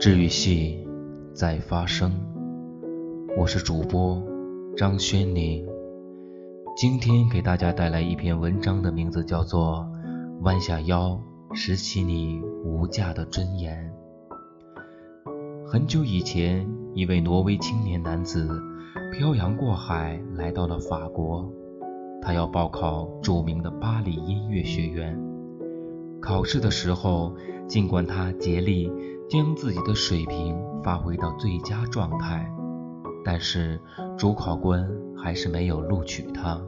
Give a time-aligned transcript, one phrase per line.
[0.00, 0.88] 治愈系
[1.34, 2.10] 在发生，
[3.36, 4.18] 我是主播
[4.74, 5.62] 张轩宁，
[6.74, 9.86] 今天给大家带来一篇文章的名字叫做
[10.42, 11.20] 《弯下腰
[11.52, 13.92] 拾起你无价的尊严》。
[15.70, 18.48] 很久以前，一位挪威青年男子
[19.12, 21.52] 漂洋过海来到了法国，
[22.22, 25.14] 他要报考著名的巴黎音乐学院。
[26.22, 27.34] 考试的时候，
[27.66, 28.90] 尽管他竭力。
[29.30, 32.52] 将自己的水平发挥到最佳状态，
[33.24, 33.80] 但是
[34.18, 36.60] 主考官还是没有录取他。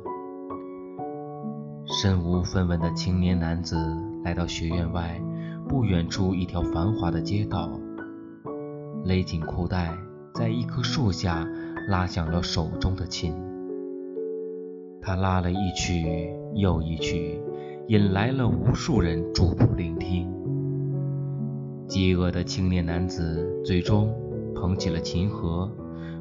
[1.84, 3.77] 身无分文的青年男子
[4.23, 5.20] 来到学院外
[5.69, 7.69] 不远处一条繁华的街道，
[9.05, 9.92] 勒紧裤带，
[10.33, 11.45] 在一棵树下
[11.89, 13.34] 拉响了手中的琴。
[15.01, 17.42] 他拉了一曲又一曲，
[17.89, 20.33] 引来了无数人驻步聆听。
[21.93, 24.11] 饥饿的青年男子最终
[24.55, 25.71] 捧起了琴盒，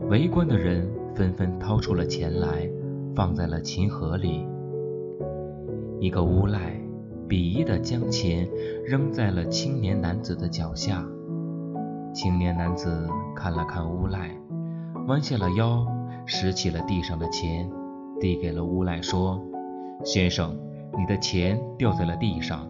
[0.09, 2.69] 围观的人纷纷掏出了钱来，
[3.15, 4.45] 放在了琴盒里。
[5.97, 6.77] 一个无赖
[7.25, 8.49] 鄙夷地将钱
[8.85, 11.07] 扔在了青年男子的脚下。
[12.13, 14.29] 青年男子看了看无赖，
[15.07, 15.87] 弯下了腰，
[16.25, 17.71] 拾起了地上的钱，
[18.19, 19.41] 递给了无赖，说
[20.03, 20.53] ：“先生，
[20.97, 22.67] 你的钱掉在了地上。”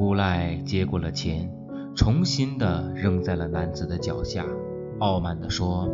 [0.00, 1.46] 无赖接过了钱。
[1.94, 4.44] 重新的扔在了男子的脚下，
[4.98, 5.88] 傲慢地说：“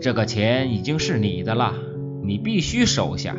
[0.00, 1.74] 这个钱已经是你的了，
[2.22, 3.36] 你必须收下。”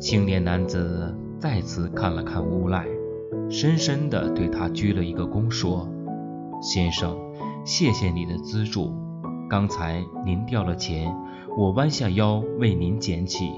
[0.00, 2.86] 青年男子再次看了看无赖，
[3.50, 5.86] 深深地对他鞠了一个躬，说
[6.62, 7.14] ：“先生，
[7.66, 8.92] 谢谢你的资助。
[9.50, 11.14] 刚才您掉了钱，
[11.58, 13.50] 我弯下腰为您捡起。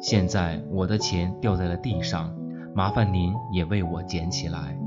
[0.00, 2.34] 现在我的钱掉在了地上，
[2.74, 4.78] 麻烦您也为我捡起来。”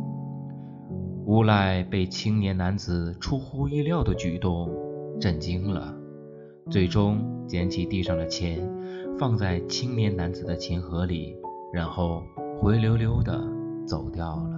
[1.27, 4.71] 无赖被青年男子出乎意料的举动
[5.19, 5.93] 震惊了，
[6.69, 8.65] 最终捡起地上的钱，
[9.19, 11.35] 放在青年男子的琴盒里，
[11.73, 12.23] 然后
[12.61, 13.45] 灰溜溜的
[13.85, 14.51] 走掉了。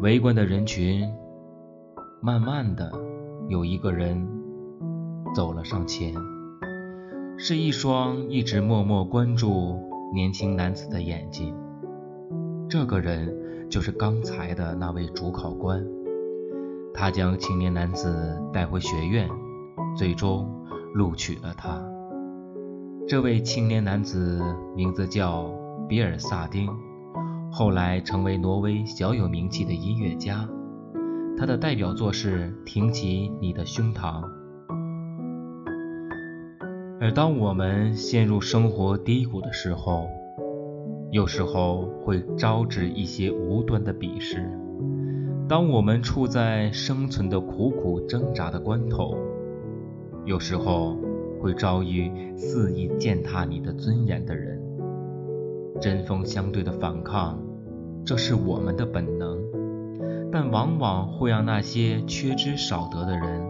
[0.00, 1.06] 围观的人群，
[2.22, 2.90] 慢慢的
[3.48, 4.26] 有一个人
[5.34, 6.14] 走了上前，
[7.36, 9.78] 是一双一直默默关注
[10.14, 11.54] 年轻男子的眼睛。
[12.66, 13.44] 这个人。
[13.68, 15.84] 就是刚才的那位主考官，
[16.94, 19.28] 他将青年男子带回学院，
[19.96, 20.48] 最终
[20.94, 21.82] 录取了他。
[23.08, 24.42] 这位青年男子
[24.74, 25.50] 名字叫
[25.88, 26.68] 比尔萨丁，
[27.52, 30.48] 后来成为挪威小有名气的音乐家。
[31.38, 34.22] 他的代表作是《挺起你的胸膛》。
[36.98, 40.08] 而当我们陷入生活低谷的时候，
[41.16, 44.50] 有时候会招致一些无端的鄙视。
[45.48, 49.16] 当我们处在生存的苦苦挣扎的关头，
[50.26, 50.94] 有时候
[51.40, 54.60] 会遭遇肆意践踏你的尊严的人。
[55.80, 57.38] 针锋相对的反抗，
[58.04, 59.38] 这是我们的本能，
[60.30, 63.42] 但往往会让那些缺之少得的人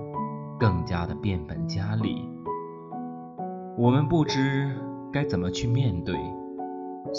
[0.56, 2.22] 更加的变本加厉。
[3.76, 4.70] 我们不知
[5.12, 6.14] 该怎么去面对。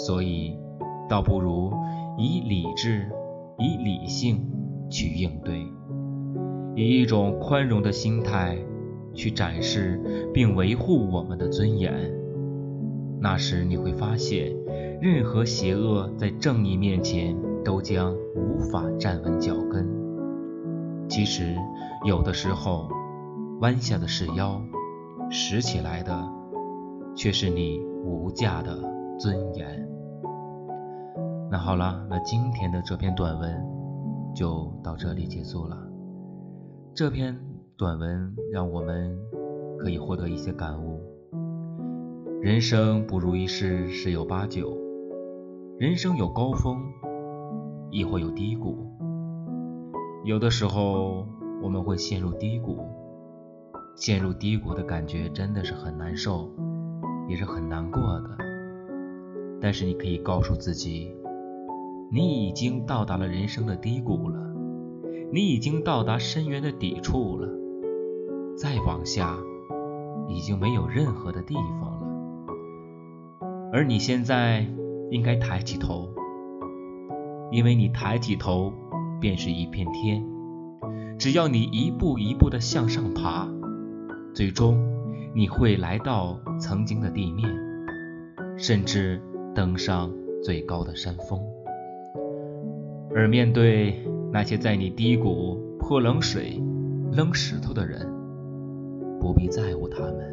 [0.06, 0.56] 所以，
[1.08, 1.72] 倒不如
[2.16, 3.10] 以理智、
[3.58, 4.48] 以理性
[4.88, 5.66] 去应对，
[6.76, 8.56] 以一种宽容的心态
[9.12, 10.00] 去展示
[10.32, 11.92] 并维护我们的尊严。
[13.20, 14.54] 那时你会发现，
[15.02, 19.84] 任何邪恶在正义面前都将无法站稳脚跟。
[21.08, 21.56] 其实，
[22.06, 22.88] 有的时候，
[23.60, 24.62] 弯下的是腰，
[25.28, 26.22] 拾起来的
[27.16, 28.96] 却是你无价的。
[29.18, 29.88] 尊严。
[31.50, 33.64] 那好了，那今天的这篇短文
[34.34, 35.76] 就到这里结束了。
[36.94, 37.36] 这篇
[37.76, 39.18] 短文让我们
[39.78, 41.00] 可以获得一些感悟。
[42.40, 44.76] 人生不如意事十有八九，
[45.78, 46.78] 人生有高峰，
[47.90, 48.76] 亦或有低谷。
[50.24, 51.26] 有的时候
[51.62, 52.78] 我们会陷入低谷，
[53.96, 56.48] 陷入低谷的感觉真的是很难受，
[57.28, 58.47] 也是很难过的。
[59.60, 61.12] 但是你可以告诉自己，
[62.12, 64.38] 你已经到达了人生的低谷了，
[65.32, 67.48] 你已经到达深渊的底处了，
[68.56, 69.36] 再往下
[70.28, 72.06] 已经没有任何的地方了。
[73.72, 74.64] 而你现在
[75.10, 76.08] 应该抬起头，
[77.50, 78.72] 因为你抬起头
[79.20, 80.24] 便是一片天。
[81.18, 83.48] 只要你一步一步的向上爬，
[84.32, 84.78] 最终
[85.34, 87.48] 你会来到曾经的地面，
[88.56, 89.20] 甚至。
[89.58, 91.40] 登上最高的山峰，
[93.12, 93.92] 而面对
[94.32, 96.62] 那些在你低谷泼冷水、
[97.10, 98.06] 扔石头的人，
[99.18, 100.32] 不必在乎他们，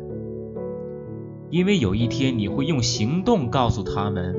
[1.49, 4.35] 因为有一天你会用行动告诉他们，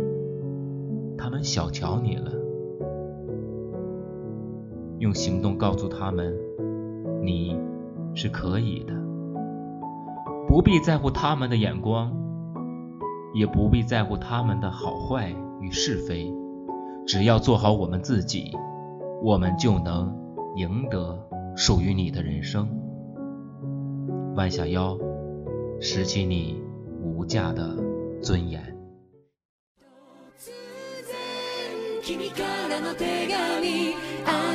[1.18, 2.30] 他们小瞧你了。
[5.00, 6.32] 用行动告诉他们，
[7.24, 7.58] 你
[8.14, 8.94] 是可以的。
[10.46, 12.15] 不必在乎他们的眼光，
[13.35, 16.33] 也不必在乎他们的好坏与是非，
[17.05, 18.51] 只要做好我们自己。
[19.23, 20.11] 我们就能
[20.55, 21.15] 赢得
[21.55, 22.67] 属于你的人生。
[24.35, 24.97] 弯下腰，
[25.79, 26.59] 拾起你
[27.03, 27.77] 无价的
[28.21, 28.71] 尊严。
[32.01, 34.54] しても